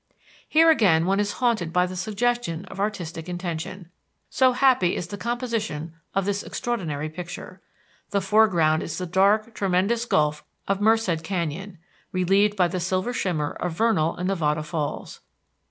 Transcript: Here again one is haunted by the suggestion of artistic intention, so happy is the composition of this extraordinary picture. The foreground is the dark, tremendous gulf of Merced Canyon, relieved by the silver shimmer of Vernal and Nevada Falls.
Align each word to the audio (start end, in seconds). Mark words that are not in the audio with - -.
Here 0.49 0.71
again 0.71 1.05
one 1.05 1.19
is 1.19 1.33
haunted 1.33 1.71
by 1.71 1.85
the 1.85 1.95
suggestion 1.95 2.65
of 2.65 2.79
artistic 2.79 3.29
intention, 3.29 3.91
so 4.31 4.53
happy 4.53 4.95
is 4.95 5.09
the 5.09 5.15
composition 5.15 5.93
of 6.15 6.25
this 6.25 6.41
extraordinary 6.41 7.07
picture. 7.07 7.61
The 8.09 8.19
foreground 8.19 8.81
is 8.81 8.97
the 8.97 9.05
dark, 9.05 9.53
tremendous 9.53 10.05
gulf 10.05 10.43
of 10.67 10.81
Merced 10.81 11.23
Canyon, 11.23 11.77
relieved 12.11 12.55
by 12.57 12.67
the 12.67 12.79
silver 12.79 13.13
shimmer 13.13 13.51
of 13.59 13.73
Vernal 13.73 14.15
and 14.15 14.27
Nevada 14.27 14.63
Falls. 14.63 15.19